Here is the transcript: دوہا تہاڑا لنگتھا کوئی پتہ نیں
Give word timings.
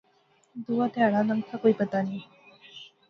دوہا 0.65 0.85
تہاڑا 0.93 1.21
لنگتھا 1.29 1.55
کوئی 1.63 1.73
پتہ 1.81 1.99
نیں 2.07 2.23